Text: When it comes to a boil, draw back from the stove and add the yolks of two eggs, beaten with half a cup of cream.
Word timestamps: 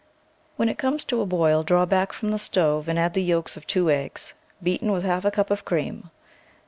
When 0.55 0.67
it 0.67 0.79
comes 0.79 1.03
to 1.03 1.21
a 1.21 1.27
boil, 1.27 1.61
draw 1.61 1.85
back 1.85 2.11
from 2.11 2.31
the 2.31 2.39
stove 2.39 2.87
and 2.87 2.97
add 2.97 3.13
the 3.13 3.21
yolks 3.21 3.55
of 3.55 3.67
two 3.67 3.91
eggs, 3.91 4.33
beaten 4.63 4.91
with 4.91 5.03
half 5.03 5.25
a 5.25 5.29
cup 5.29 5.51
of 5.51 5.63
cream. 5.63 6.09